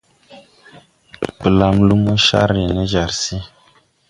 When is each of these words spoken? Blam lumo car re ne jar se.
Blam 1.41 1.75
lumo 1.87 2.13
car 2.25 2.49
re 2.55 2.63
ne 2.75 2.83
jar 2.91 3.11
se. 3.23 3.35